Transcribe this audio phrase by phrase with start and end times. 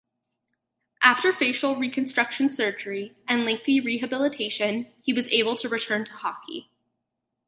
[1.03, 6.71] After facial reconstruction surgery and lengthy rehabilitation, he was able to return to hockey.